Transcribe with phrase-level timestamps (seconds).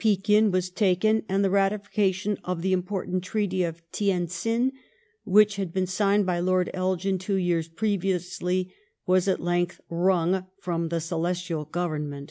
[0.00, 4.72] Pekin was taken, and the ratification of the important Treaty of Tien tsin,
[5.22, 8.74] which had been signed by Lord Elgin two years previously,
[9.06, 12.30] was at length wrung from the Celestial Gt)vemment.